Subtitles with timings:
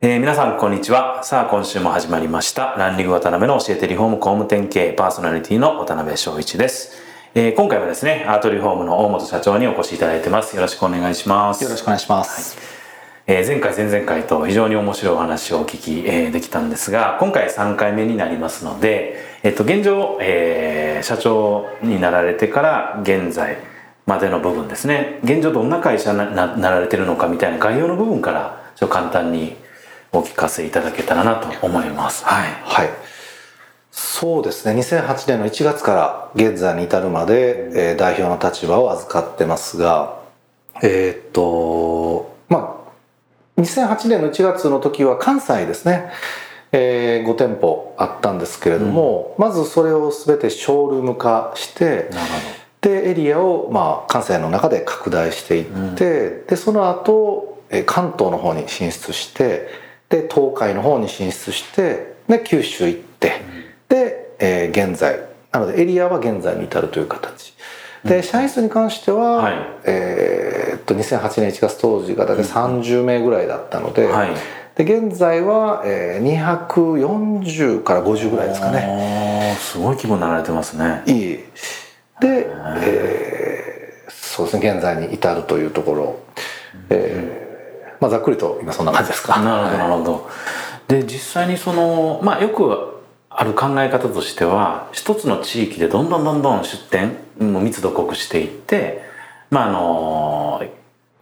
[0.00, 1.24] えー皆さんこんにちは。
[1.24, 2.76] さあ今週も始まりました。
[2.78, 6.92] ランディング渡辺の教えてリフォーム工務店経営パーソナリティの渡辺翔一です。
[7.34, 10.54] えー今回はですね、アートリフォームの大本社長にお越しいただいてます。
[10.54, 11.64] よろしくお願いします。
[11.64, 12.56] よろしくお願いします。
[13.26, 23.56] えー前回前々回と非常に面白いお話をお聞き、えーできたんですが今回3回目になりますので、えっと現状、えー社長になられてから現在
[24.06, 29.56] までの部分ですね現状どんな会社になななられてるのかみたいな概要の部分からちょっと簡単に
[30.12, 32.24] お聞かせいただけたらなと思います。
[32.24, 32.90] はいはい。
[33.90, 34.80] そうですね。
[34.80, 40.20] 2008年の1月から現在に至るまで、えー代表の立場を預かってますが、
[40.82, 42.84] えーっと、ま
[43.56, 46.10] あ、2008年の1月の時は関西ですね。
[46.70, 52.10] え5店舗あったんですけれども、まずそれを全てショールーム化して、
[52.80, 59.68] でエリアを、まあ、関西の中で拡大していって、でその後えー関東の方に進出して
[60.08, 63.40] で東海の方に進出してで九州行って、
[63.88, 65.20] で、えー現在。
[65.50, 67.54] なのでエリアは現在に至るという形。
[68.04, 69.54] で社員数に関しては、はい。
[69.86, 74.30] えーっと2008年1月当時が大体30名ぐらいだったので,、はい。
[74.76, 78.80] で現在は、えー240から50ぐらいですかね。
[78.80, 79.56] ね。
[79.58, 81.02] すごい規模になられてますね。
[81.06, 81.38] いい。
[82.20, 82.46] で、
[82.82, 86.20] えーそうですね現在に至るというところ、
[86.90, 87.47] えー
[88.00, 89.40] まあ、ざっくりと今そんな感じですか。
[89.40, 89.98] なるほど、なはい。
[89.98, 90.30] るほど。
[90.88, 92.96] で、実際にその、まあよく
[93.30, 99.02] ある考え方としては、一つの地域でどんどんどんどん出店、もう密度濃くしていって、
[99.50, 100.62] まああの、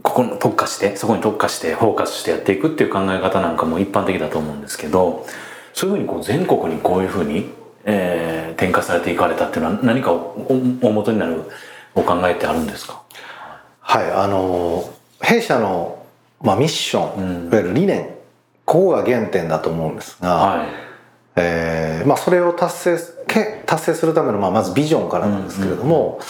[0.03, 5.27] ここに特化して、そこに特化して、フォーカスしてやっていくっていう考え方なんかも一般的だと思うんですけど、
[5.75, 7.51] そういうふうにこう全国にこういうふうに、
[7.85, 11.43] えー転化されていかれたっていうのは何かおお大元になる
[11.95, 13.03] お考えってあるんですか？
[13.81, 14.89] はいあの
[15.21, 15.96] 弊社の、
[16.43, 18.11] まあ、ミッション、うんいわゆる理念
[18.65, 20.67] ここが原点だと思うんですが、はい。
[21.37, 22.99] えーまあ、それを達成
[23.67, 26.21] 達成するための、まあ、まずビジョンからなんですけれども、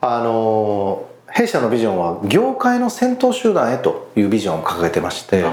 [0.00, 5.44] あの弊社のビジョンは業界の先頭集団へというビジョンを掲げてまして。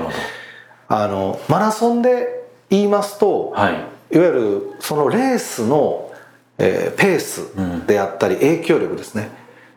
[0.90, 3.74] あのマラソンで言いますと、はい。
[3.74, 6.12] いわゆるそのレースの、
[6.60, 9.32] えーペースであったり影響力ですね、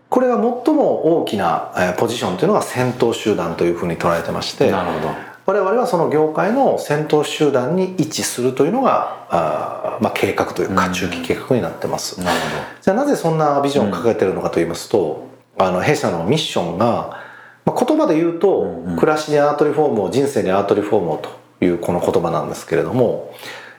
[0.08, 5.14] これが最も大きな、えーポジションというのが先頭集団というふうに捉えてましてなるほど。
[5.46, 10.92] 我々はその業界の先頭集団に位置するというのがあー、まあ、計画というかうん。
[10.92, 12.40] 中期計画になってます、なる
[12.82, 15.28] じゃあなぜそんなビジョンを掲げてるのかと言いますと、
[15.58, 17.22] あの弊社のミッションが、
[17.64, 18.96] まあ、言葉で言うと、うんうん。
[18.96, 23.32] 暮らしにアートリフォームを人生にアートリフォームをというこの言葉なんですけれども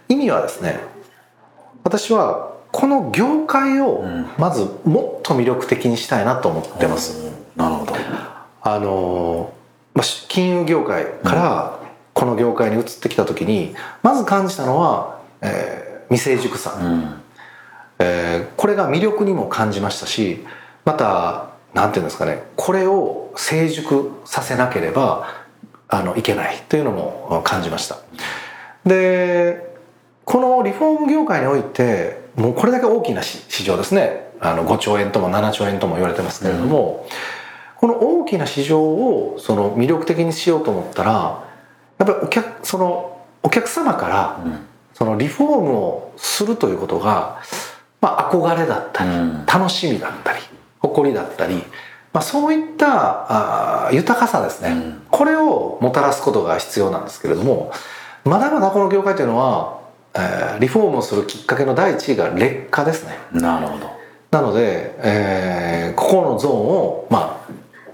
[0.09, 0.79] 意味はですね
[1.83, 4.27] 私はこの業界をうん。
[4.37, 7.93] まずもっと魅力的にしたいなと思ってます、なるほど。
[8.61, 9.53] あの
[9.93, 11.79] まあし金融業界から
[12.13, 17.21] この業界に移ってきた時にまず感じたのは、えー未成熟さ、うん。
[17.99, 20.45] えーこれが魅力にも感じましたし
[20.85, 25.27] またなんていうんですかねこれを成熟させなければ
[25.89, 27.97] あのいけないというのも感じました。
[28.85, 29.75] で
[30.25, 34.31] このリフォーム業界においてもうこれだけ大きな市市場ですね。
[34.39, 37.07] あの5兆円とも7兆円とも言われてますけれども、
[37.75, 41.43] この大きな市場をその魅力的にしようと思ったら
[41.97, 44.59] やっぱりお客そのお客様からうん。
[44.93, 47.39] そのリフォームをするということが、
[48.01, 49.45] まあ、憧れだったり、うん。
[49.45, 50.39] 楽しみだったり
[50.79, 51.57] 誇りだったり、
[52.13, 55.01] まあ、そういったあー豊かさですね、うん。
[55.11, 57.71] これをもたらすことが必要なんですけれども
[58.25, 59.76] まだまだこの業界というのは、
[60.17, 63.87] えーリフォームをするきっかけの第一位が劣化ですねなるほど。
[64.31, 67.41] なので、えーここのゾーンをま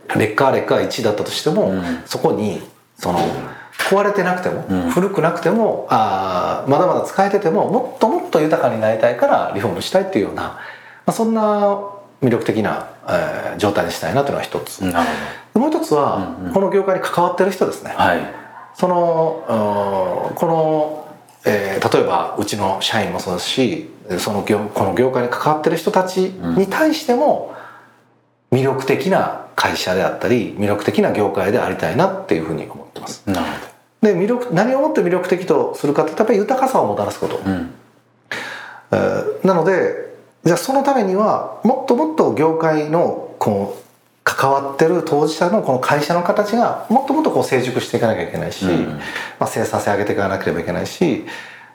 [0.09, 2.61] あ劣化は劣化は1だったとしても、うんそこに
[2.97, 3.19] その
[3.89, 10.59] 壊れてなくても、うん古くなくてもあーまだまだ使えててももっともっと豊かになりたいからリフォームしたいっていうような、ま
[11.07, 11.79] あ、そんな
[12.21, 15.09] 魅力的な、えー状態にしたいなというのが一つ、なる
[15.53, 17.93] もう一つは、うんうんこの業界に関わってる人ですね。
[17.95, 18.19] はい。
[18.73, 19.43] その
[20.29, 21.02] うんこの、
[21.45, 27.53] えー例えばうちの社員もそうですしその業この業界に関わってる人たちに対しても
[28.51, 33.23] 魅力的な会社であったり魅力的な業界でありたいなっていうふうに思ってます。
[33.27, 33.73] なるほ
[34.03, 37.73] で魅力何をもって魅力的とするかってやっぱり豊かさをもたらすこと、うん。
[38.91, 40.13] えーなので
[40.43, 43.82] じゃあそのためにはもっともっと業界のこう
[44.35, 48.85] 関わってる当事者のこの会社の形がもっともっとこう成熟していかなきゃいけないし、うん。
[49.39, 51.25] まあ、生産性上げていかなければいけないし、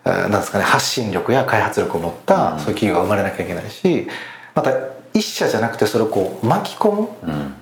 [0.04, 2.58] えーなんですかね発信力や開発力を持ったうん。
[2.60, 4.08] そういう企業が生まれなきゃいけないし
[4.54, 4.72] また
[5.14, 7.08] 一社じゃなくてそれをこう巻き込む。
[7.22, 7.54] うん。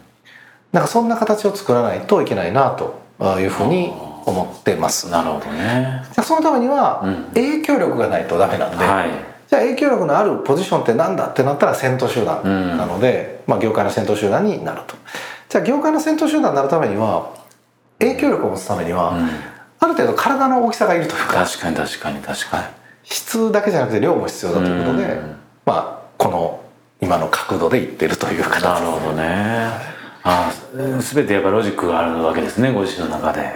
[0.72, 3.00] なんかそんな形を作らないといけないなと
[3.40, 3.92] いうふうに
[4.26, 5.08] 思ってます。
[5.10, 6.02] なるほどね。
[6.04, 7.24] じゃあそのためにはうん。
[7.34, 9.10] 影響力がないとダメなんで、はい。
[9.48, 12.42] じゃあ影響力のあるポジションって何だってなったら先頭集団
[12.76, 14.96] なので、まあ、業界の先頭集団になると。
[15.48, 17.32] じゃあ業界の先頭集団になるためには
[17.98, 19.28] 影響力を持つためには、うん。
[19.78, 22.64] ある程度体の大きさがいるというか確かに確かに確かに。
[23.04, 25.36] 質だけじゃなくて量も必要だということで、うん。
[25.64, 26.60] まあこの
[27.00, 29.95] 今の角度でいってるという形なるほどね
[30.28, 33.48] ああ全てやっぱロジックがあるわけですねご自身の中で、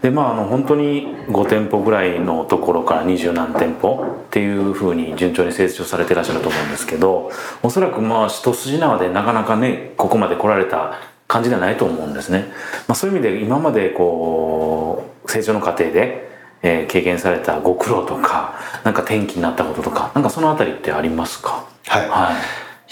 [0.00, 7.30] でまああの本当に5店舗ぐらいのところから二十何店舗っていうふうに順調に成長されてらっしゃると思うんですけど
[7.62, 10.94] おそらくまあ一筋縄でなかなかねここまで来られた
[11.28, 12.46] 感じではないと思うんですね、
[12.88, 16.26] まあ、そういう意味で今までこう成長の過程で、
[16.62, 18.54] えー経験されたご苦労とか
[18.84, 21.66] なんか転機になったこととかなんかそのあたりってありますか？
[21.86, 22.08] はい。
[22.08, 22.34] はい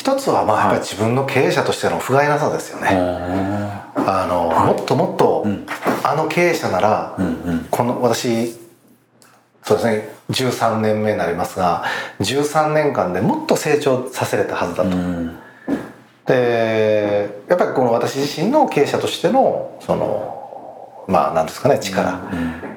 [0.03, 5.65] 一つはまあやっぱり自分の経営者としての不甲斐なさですよね、あのもっともっと、ん。
[6.03, 7.67] あの経営者なら、うんうん。
[7.71, 8.53] この私
[9.63, 11.85] そうですね13年目になりますが
[12.19, 15.39] 13年間でもっと成長させれたはずだと、うん。
[16.27, 22.29] でやっぱりこの私自身の経営者としてのそのまあ何ですかね力、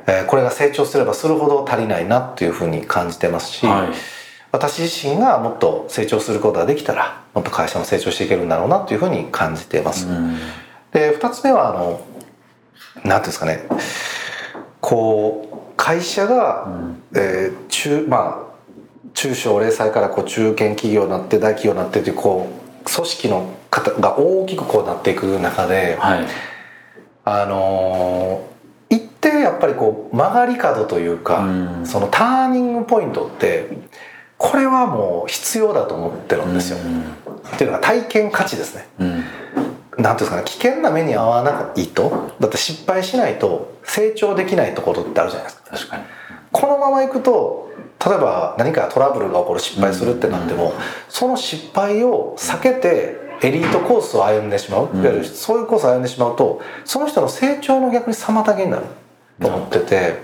[0.06, 4.25] えーこれが成長すればするほど足りないなっていうふうに感じてますし、はい
[4.55, 10.07] 私自身がもっと成長することができたらもっと会社も成長していけるんだろうなというふうに感じています。
[10.07, 10.37] うん
[10.93, 11.99] で2つ目はあの
[13.03, 13.63] 何ていうんですかね。
[14.79, 16.67] こう会社が、
[17.13, 18.45] えー中まあ
[19.13, 26.25] 中小零細からこう中堅企業になって大企業になってというこう組織の方が大きくこうなっていく中ではい。
[27.25, 31.85] あのー一定やっぱりこう曲がり角というか、うん。
[31.85, 33.67] そのターニングポイントって
[34.37, 36.77] これはもう必要だと思ってるんですよ。
[37.55, 38.87] っていうのは体験価値ですね。
[38.99, 39.09] うん。
[39.11, 39.29] なんてい
[40.01, 40.43] うんですかね。
[40.45, 42.31] 危険な目に遭わないと。
[42.39, 45.69] だって失敗しないと成長できないところってあるじゃないですか。
[45.71, 46.03] 確かに。
[46.51, 47.71] このままいくと
[48.05, 50.73] 例えば何かトラブルが起こる失敗するってなっても、
[51.09, 55.01] その失敗を避けてエリートコースを歩んでしまう、うん。
[55.01, 58.83] いわゆるそういうコースを歩んでしまうとその人の成長の逆に妨げになる
[59.41, 60.19] と思ってて、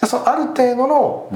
[0.00, 1.32] でそのある程度の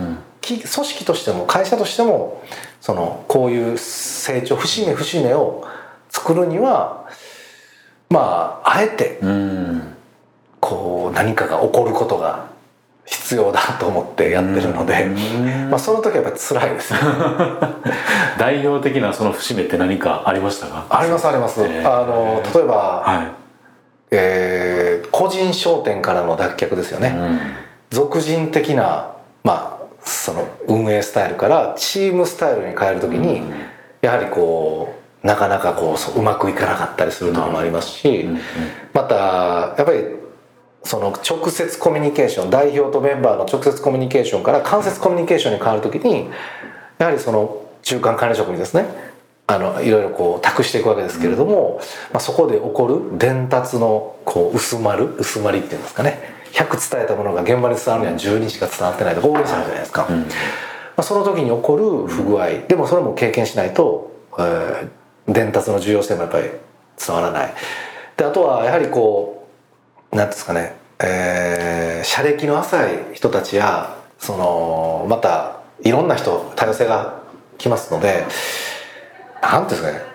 [0.59, 2.43] 組織としても会社としても
[2.81, 5.67] そのこういう成長節目節目を
[6.11, 7.07] 作るには
[8.09, 9.95] まああえてうん。
[10.61, 12.47] こう何かが起こることが
[13.05, 15.71] 必要だと思ってやってるので、うん。
[15.71, 17.01] まあ、その時はやっぱり辛いですね。
[18.39, 20.87] 代表的なその節目って何かありましたか？
[20.89, 21.81] ありますあります、えー。
[21.81, 23.33] あの例えば、は
[24.13, 27.15] えー個人商店からの脱却ですよい、ね、
[27.91, 29.13] 俗人的な
[29.45, 33.53] まあその運営スタイルからチームスタイルに変える時に、うん。
[34.03, 38.39] やはりこうなかなかこうそううまくいかなかったりする時もありますし、うん
[38.93, 40.05] またやっぱり
[40.85, 46.29] その直接コミュニケーション代表とメンバーの直接コミュニケーションから間接コミュニケーションに変わる時に
[46.99, 48.87] やはりその中間管理職にですね
[49.47, 51.81] あのいろいろこう託していくわけですけれども、
[52.13, 60.07] まあ、そこで起こる伝達のこう薄まる薄まりっていうんですかね100伝えたものが現場に伝わるには12しか伝わってないとか大げさじゃないですか。
[60.09, 60.21] うん。
[60.21, 60.27] ま
[60.99, 66.51] あ、その時に起こる不具合、でもそれも経験しないと、えー伝達の重要性もやっぱり
[67.05, 67.55] 伝わらない。
[68.17, 69.49] であとはやはりこ
[70.11, 77.23] うなんていうんですかね、えー、社歴の浅い人たちやそのまたいろんな人多様性が
[77.59, 78.25] 来ますので
[79.41, 80.13] なんていうんですかね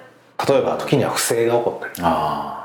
[0.48, 2.57] 例えば時には不正が起こったりあ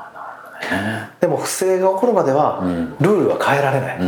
[1.19, 2.95] でも不正が起こるまではうん。
[2.99, 3.99] ルールは変えられない、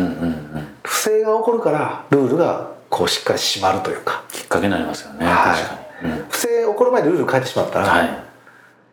[0.84, 4.24] 不正が起こるからルールがこうしっかり締まるというか。
[4.32, 5.62] きっかけになりますよね、はい。
[5.62, 6.26] 確かに、うん。
[6.30, 8.10] 不正起こる前にルール変えてしまったら、はい。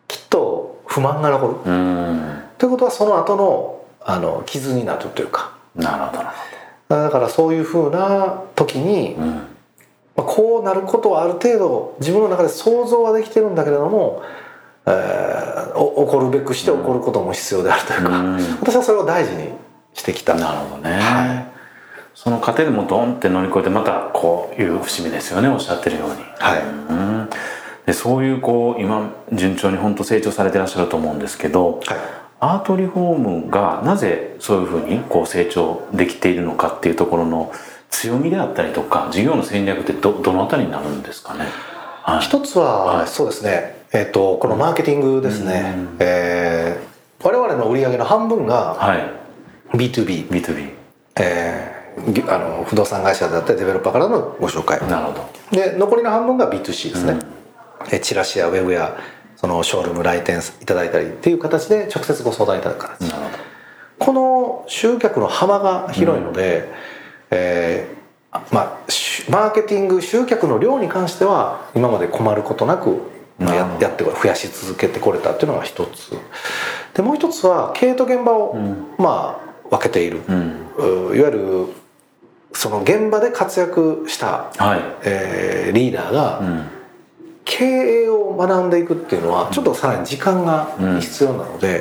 [0.07, 1.71] きっと不満が残る。
[1.71, 2.43] うん。
[2.57, 5.53] ということはその後のあの傷になるというか。
[5.75, 7.03] なるほど。
[7.03, 9.47] だからそういうふうな時に、うん。
[10.15, 14.21] まあ、こうなることはある程度自分の中で想像はできてるんだけれども、
[14.85, 15.33] えー
[15.75, 18.37] お起こるべくして起こることも必要であるというか、うん。
[18.61, 19.49] 私はそれを大事に
[19.93, 20.35] してきた。
[20.35, 21.47] なるほどね、はい。
[22.13, 26.15] その過程でもドンって乗り越えてまたこういう節目ですよねおっしゃってるように。
[26.37, 26.61] はい。
[26.61, 27.29] うん。
[27.85, 31.97] でそういうこう今順調に本当成長されてらっしゃると思うんですけどはい。
[32.39, 37.53] あアートリフォームがなぜそういうふうにこう成長できているのかっていうところの
[37.89, 41.45] 強みであったりとか事業の戦略ってどどのあたりになるんですかね、
[42.01, 48.75] はい、一つは、はい、そうですね、えーと、このマーケティングですね、うん、えー、我々の売り上げの半分が
[49.71, 50.71] B2B、はい、B2B、
[51.17, 54.79] えー、あの不動産会社だったりデベロッパーからのご紹介。
[54.89, 55.29] なるほど。
[55.51, 57.19] で残りの半分が B2C ですね、
[57.91, 58.97] うん、チラシやウェブや
[59.35, 63.01] そのショールーム来店いただいたりっていう形で直接ご相談いただく形。
[63.01, 63.37] なるほど。
[63.99, 66.67] この集客の幅が広いので、うん、
[67.29, 68.77] えー、まあ、
[69.29, 76.17] マーケティング集客の量に関しては今まで困ることなくややって増やし続けてこれたっていうのが一つ。
[76.93, 80.33] でもう一つは経営と現場を、うん、まあ分けている、う
[81.13, 81.67] ん、いわゆる
[82.53, 86.69] その現場で活躍した、はい、えー、リーダーが、うん。
[87.45, 91.79] 経営を学んでいくっていうのはちょっとさらに時間が必要なので、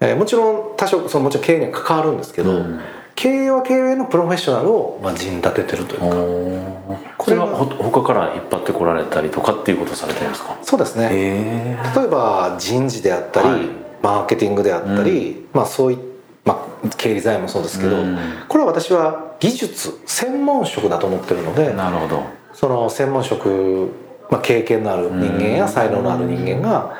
[0.00, 2.80] うん、えー、もちろん多少そのもちろん経営には関わるんですけど、うん、
[3.22, 6.06] 経営は経営のプロフェッショナルをまあ陣立ててるというか。
[7.16, 10.58] これは他から引っ張ってこられたりとかっていうことをされてるんですか？
[10.64, 11.78] そうですね。
[11.94, 13.60] 例えば人事であったり、はい、
[14.02, 16.02] マーケティングであったり、うん、まあそういった
[16.44, 17.96] まあ、経理財もそうですけど、
[18.48, 22.24] これは私は技術専門職だと思ってるのでなるほど。
[22.52, 23.90] その専門職
[24.28, 26.96] まあ、経験のある人間や才能のある人間が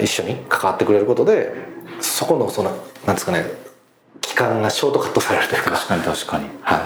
[0.00, 1.52] 一緒に関わってくれることで
[2.00, 2.70] そこのその
[3.04, 3.44] なんですかね
[4.20, 5.70] 期間がショートカットされるというか。
[5.72, 6.80] 確かに確かに、はい、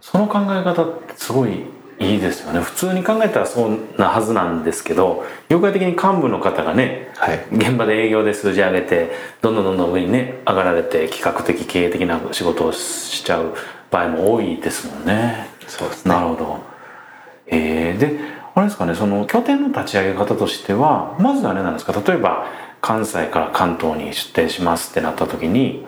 [0.00, 1.64] その考え方ってすごい
[1.98, 2.60] いいですよね。
[2.60, 13.54] 普通に考えたらそうなはずなんですけど業界的に幹部の方がね、はい、現場で営業で数字上げてどんどんどんどん上にね上がられて企画的経営的な仕事をしちゃう
[13.90, 15.48] 場合も多いですもんね。
[15.68, 16.14] そうですね。
[16.14, 16.60] なるほど。
[17.46, 18.18] えー、で
[18.54, 21.92] あれですかねその拠点の立ち上げ方としてはまずあれなんですか？
[21.92, 22.46] 例えば
[22.80, 25.86] 関西から関東に出店しますってなった時に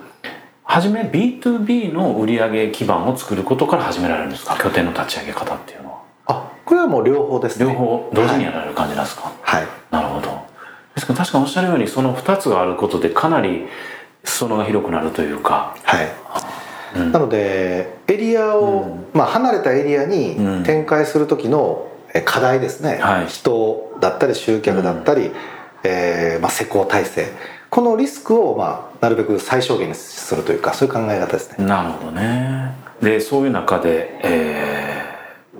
[0.64, 4.56] 初め B2B の売上基盤を作ることから始められるんですか？
[4.56, 6.02] 拠点の立ち上げ方っていうのは。
[6.26, 7.66] あこれはもう両方ですね。
[7.66, 9.33] 両方同時にやられる感じなんですか？
[9.42, 10.42] はい、なるほど。
[10.94, 13.66] ですから確かにおっしゃるようにその2つがあることでかなり
[14.25, 15.76] 裾野が広くなるというか。
[15.83, 16.09] はい、
[16.97, 21.88] うん、なのでエリアを、うん、まあ離れたエリアに展開する時の
[22.25, 25.33] 課題ですね、はい、人だったり集客だったり、うん、
[25.83, 27.26] えー、まあ、施工体制
[27.75, 31.66] このリスクを、まあ、なるべく最小限にするというかそういう考え方ですね。
[31.66, 32.73] なるほどね。
[33.02, 35.02] でそういう中で、え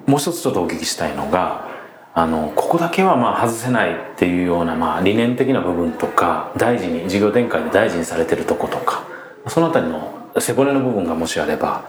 [0.07, 1.67] ー、もう一つちょっとお聞きしたいのが
[2.15, 9.03] あのここだけはまあ外せないっていうような、まあ、理念的な部分とか大事に事業展開で大事にされてるとことか
[9.49, 11.85] その辺りの背骨の部分がもしあれば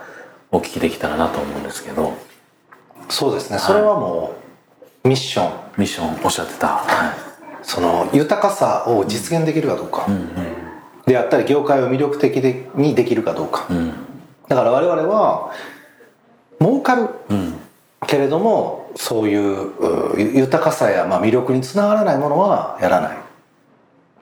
[0.50, 2.13] お聞きできたらなと思うんですけど。
[3.10, 4.34] そうですね、はい、それはも
[5.03, 5.53] うミッション。
[5.77, 7.25] ミッションおっしゃってた、はい、
[7.65, 10.29] その豊かさを実現できるかどうか、うんうん、
[11.05, 13.93] であったり業界を魅力的でにできるかどうか、うん、
[14.48, 15.51] だから我々は
[16.62, 17.55] 儲かる、うん、
[18.07, 19.74] けれどもそういう
[20.36, 23.17] 豊かさや、まあ、魅力につながらないものはやらない。
[23.17, 23.19] っ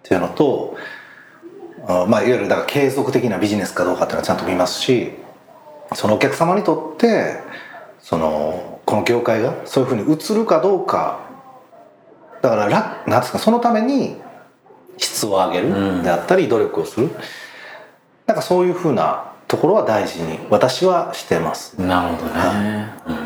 [0.05, 0.75] ていうのと、
[1.87, 5.11] まあ、いわゆるだから継続的なビジネスかどうかっていうのはちゃんと見ますし
[5.93, 7.37] そのお客様にとって
[8.01, 11.19] そのこの業界がそういうふうに移るかどうか
[12.43, 14.17] だからなんですかそのために
[14.97, 17.11] 質を上げるであったり努力をする、うん、
[18.27, 21.79] なんかそういうふうなところは大事に私はしてます。
[21.79, 23.22] なるほどね、うん、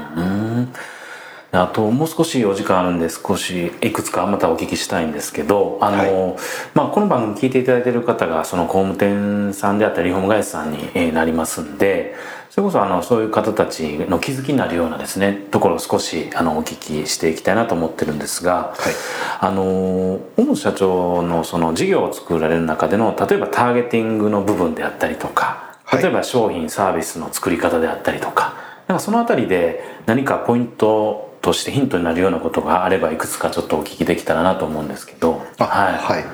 [1.52, 6.36] あともう少しお時間あるんで少しいくつかまたお聞きしたいんですけどあの、はい、
[6.74, 12.16] まあ、この番組聞いていただいている方がその工務店さんであったりリフォーム会社さんになりますんで
[12.50, 18.94] それこそあのそういう方たちの気づきになるようなですねところを少しあのお聞きしていきたいなと思ってるんですが、はい、
[19.40, 28.56] あの大本社長のその事業を作られる中での例えばターゲティングの部分であったりとか例えば商品サービスの作り方であったりとか
[28.88, 35.34] なんかその辺りで何かポイントとしてヒントになるようなことがあればいくつかちょっとお聞きできたらなと思うんですけど。
[35.34, 36.26] はい、はい。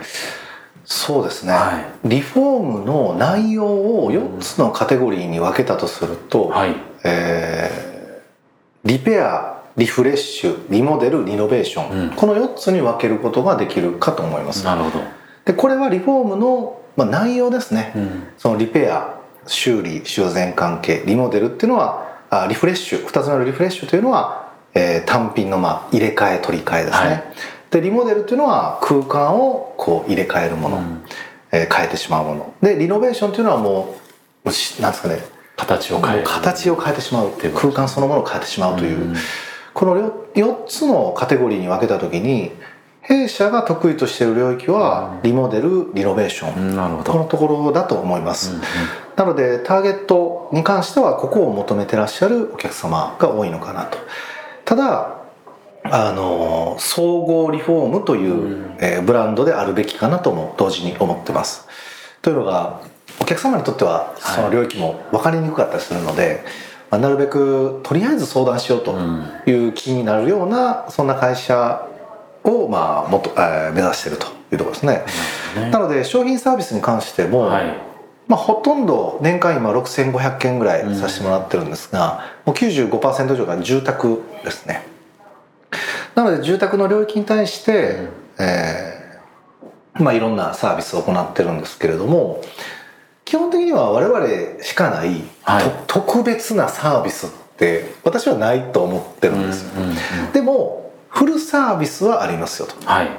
[0.86, 14.66] そうですね、はい、リフォームの内容を4つのカテゴリーに分けたとすると、はい、えー、リペアリフレッシュリモデルリノベーション、うん、この4つに分けることができるかと思います。
[14.66, 15.04] なるほど。
[15.46, 24.43] でこれはリフォームの、まあ、内容ですね、うん、そのリペア修理修繕関係リモデルっていうのはあリフレッシュ2つ目のリフレッシュというのは、
[24.74, 27.24] えー、単品のまあ入れ替え取り替えですね、はい。
[27.72, 31.04] でリモデルっていうのは空間をこう入れ替えるもの、うん、
[31.52, 32.54] えー、変えてしまうもの。
[32.62, 33.96] でリノベーションっていうのはも
[34.46, 34.50] う
[34.82, 35.20] なんですかね。
[35.56, 36.24] 形を変える。
[36.24, 39.16] 形を変えてしまうっていう空間そのものを変えてしまうという、うん、
[39.74, 42.52] この4つのカテゴリーに分けた時に
[43.02, 47.12] 弊社が得意としている領域はリモデルリノベーション、なるほど。
[47.12, 48.56] このところだと思います、
[49.18, 53.98] なのでターゲットに関してはここを求めてらっしゃるお客様が多いのかなと
[54.74, 55.22] ただ
[55.84, 61.68] あの総合リフォームという、えーブランドであるべきかなとも同時に思ってます。
[62.24, 62.82] というのが
[63.20, 66.44] お客様にとってはその領域も分かりにくかったりするので、
[66.90, 68.98] まあ、なるべくとりあえず相談しようと
[69.46, 71.88] いう気になるようなそんな会社
[72.44, 75.04] を、まあ、もっと、えー目指しているというところですね。
[75.56, 75.70] ね。
[75.70, 77.94] なので商品サービスに関しても、はい。
[78.28, 84.86] まあ、ほとんど年間今6500件ぐらいさせてもらってるんですが、もう95%以上が住宅ですね。
[86.16, 88.08] なので住宅の領域に対して、
[88.40, 92.42] えーまあ、いろんなサービスを行ってるんですけれども
[93.26, 95.64] 基本的には我々しかない、はい。
[95.88, 99.72] と特別なサービスって私はないと思ってるんです
[100.34, 102.76] でもフルサービスはありますよと。
[102.86, 103.10] はい。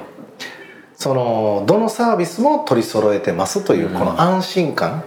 [0.95, 3.93] そのどのサービスも取り揃えてますといううん。
[3.97, 5.03] この安心感、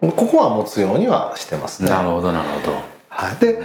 [0.00, 1.90] ここは持つようにはしてますね。
[1.90, 2.80] なるほどなるほど
[3.20, 3.58] はい、で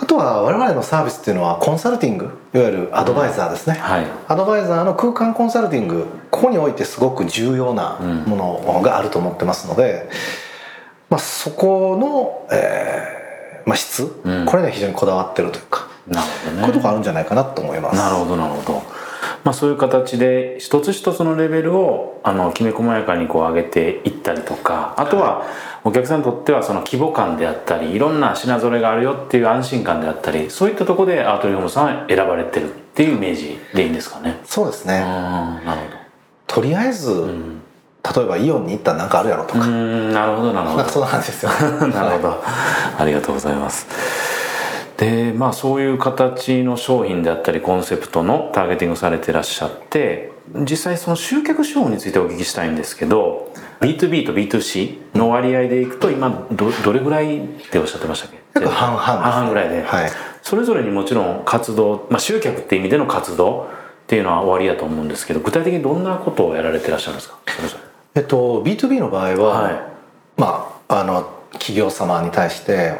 [0.00, 4.06] あとは我々のサービスっていうのはコンサルティングいわゆるアドバイザーですね、はい。
[4.28, 10.08] アドバイザーの空間コンサルティングここにおいてすごく重要なものがあると思ってますので、
[11.10, 14.46] まあ、そこの、えーまあ、質、うん。
[14.46, 16.62] これには非常にこだわってるというか、なるほどね。
[16.62, 17.96] こういうとこあるんじゃないかなと思います。
[17.96, 18.82] なるほどなるほど、
[19.44, 25.46] まあ、そういう形で一つ一つのレベルをあのきめ細やかにこう上げていったりとかあとは
[25.84, 34.40] お客さんにとってはその規模感であったりいろんな品揃えがあるよっていう安心感であったりそういったところでアートリフォームさんは選ばれてるっていうイメージでいいんですかね。
[34.44, 35.04] そうですね、うん
[35.66, 35.80] なる
[36.46, 37.22] とりあえず、ほど。
[37.24, 37.60] うん
[38.04, 40.84] 例えばイオンに行ったら何かあるやろとうか、んなるほどなるほど。
[40.84, 41.50] そんな感じですよ
[41.88, 42.44] なるほど、
[42.98, 44.33] ありがとうございます
[44.96, 58.38] でまあそういう形の商品であったりコンセプトのターゲティングされてらっしゃって実際その集客手法についてお聞きしたいんですけど B2B と B2C の割合でいくと今どどれぐらいっておっしゃってましたっけ？
[58.60, 60.10] 約半々です半々ぐらいで、はい。
[60.42, 63.62] それぞれにもちろん活動、まあ、集客っていう意味での活動
[64.04, 67.38] っていうのは終わりだと思うんですけど具体的にどんなことをやられてらっしゃるんですか？
[68.14, 69.82] えっと B2B の場合は、はい。
[70.36, 72.98] まああの企業様に対して、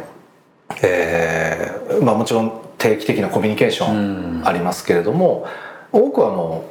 [0.82, 5.46] えーまあ、もちろん定期的なコミュニケーションありますけれども、
[5.92, 6.64] 多くはも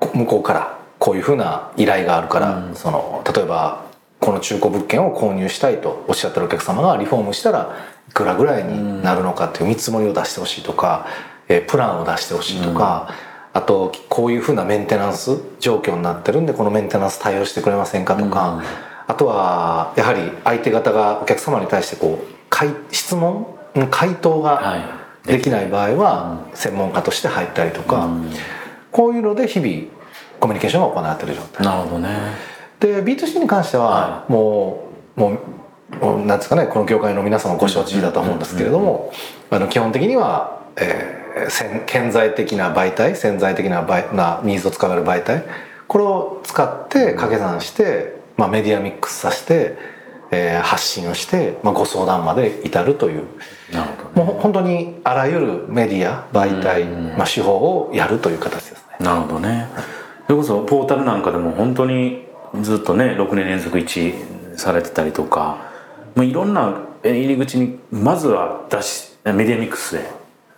[0.00, 2.74] う向こうからこういうふうな依頼があるから、うん。
[2.74, 3.84] その例えば
[4.18, 7.76] この中古物件を購入したいとおっしゃってるお客様がリフォームしたら
[8.08, 11.06] いくらぐらいになるのかっていう見積もりを出してほしいとか、
[11.48, 13.14] えープランを出してほしいとか、
[13.52, 18.62] あとこういうふうなメンテナンス状況になってるんでこのメンテナンス対応してくれませんかとか、うん。
[19.06, 22.39] あとはやはり相手方がお客様に対してこう回
[22.90, 25.00] 質問うん回答がはい。
[25.26, 28.30] できない場合は専門家として入ったりとか、うん。
[28.90, 29.92] こういうので日々
[30.40, 31.66] コミュニケーションが行われている状態。
[31.66, 32.08] なるほどね。
[32.80, 39.12] で B2C に関してははもうもうもうなんですかねこの業界の皆様ご承知だと思うんですけれども、
[39.50, 45.44] あの基本的には、えー潜顕在的な媒体潜在的な媒なニーズを使われる媒体
[45.86, 49.76] これを使って掛け算して、まあ、メディアミックスさせて、
[50.30, 53.24] えー発信をして、まあ、ご相談まで至るという。
[53.72, 57.16] なるほどもう本当にあらゆるメディア媒体、うん。
[57.16, 59.04] まあ、手法をやるという形ですね。
[59.06, 59.68] なるほどね。
[60.26, 62.26] それこそポータルなんかでも本当に
[62.62, 65.58] ずっとね6年連続1位されてたりとか
[66.14, 70.10] もういろんな入り口にまずは出しメディアミックスで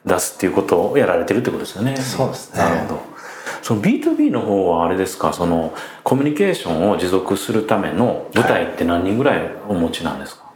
[0.04, 1.96] 出すっていうことをやられてるってことですよね。
[1.96, 2.58] そうですね。
[2.58, 3.11] なるほど
[3.62, 5.32] その B2B の方はあれですか？
[5.32, 5.72] その
[6.02, 10.52] コミュニケーションを持続するための舞台って何人ぐらいお持ちなんですか、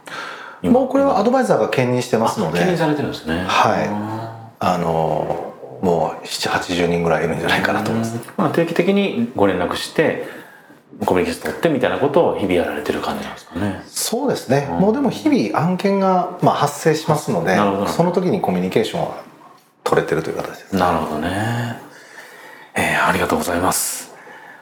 [0.61, 0.79] 今。
[0.81, 2.59] もうこれはアドバイザーが兼任してますので。
[2.59, 3.45] あ兼任されてるんですね。
[3.47, 3.87] はい。
[3.89, 10.25] ああのもう780人ぐらいいるんじゃないかなと思います、まあ、定期的にご連絡して
[11.05, 13.83] コミュニケーション取ってみたいなことを日々やられてる感じなんですかね。
[13.85, 14.79] そうですね、うん。
[14.79, 17.55] もうでも日々案件が、まあ、発生しますので
[17.87, 19.23] その時にコミュニケーションは
[19.83, 21.79] 取れてるという形ですなるほどね。
[22.77, 24.13] えーありがとうございます。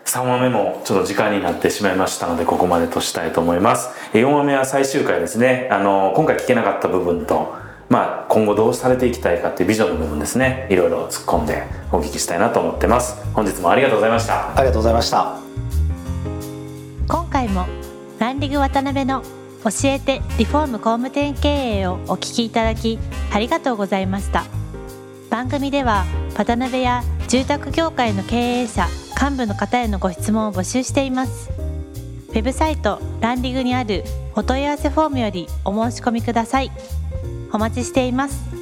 [0.05, 3.89] 3話目もちょっと時間になってしまいましたのでここまでとしたいと思います。
[4.13, 5.67] え4話目は最終回ですね。
[5.71, 7.53] あの今回聞けなかった部分と、
[7.89, 10.67] まあ、今後どうされていきたいかっていうビジョンの部分ですね。
[10.69, 13.21] いろいろ突っ込んでお聞きしたいなと思ってます。
[13.33, 14.55] 本日もありがとうございました。
[14.55, 15.37] ありがとうございました
[17.07, 17.65] 今回も
[18.19, 19.21] ランディング渡辺の
[19.63, 21.49] 教えてリフォーム工務店経
[21.79, 22.99] 営をお聞きいただき
[23.33, 24.45] ありがとうございました
[25.35, 26.05] 番組では
[26.37, 28.87] 渡辺や住宅業界の経営者
[29.21, 31.49] 幹部の方へのご質問を募集しています。
[32.29, 36.71] ウェブサイトランディングにあるお問い合わせフォームよりお申し込みください。
[37.51, 38.54] お待ちしています。